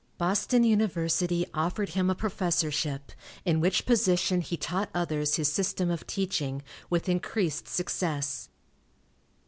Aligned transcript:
Boston 0.17 0.63
University 0.63 1.45
offered 1.53 1.89
him 1.89 2.09
a 2.09 2.15
professorship, 2.15 3.11
in 3.45 3.59
which 3.59 3.85
position 3.85 4.41
he 4.41 4.57
taught 4.57 4.89
others 4.95 5.35
his 5.35 5.47
system 5.53 5.91
of 5.91 6.07
teaching, 6.07 6.63
with 6.89 7.07
increased 7.07 7.67
success. 7.67 8.49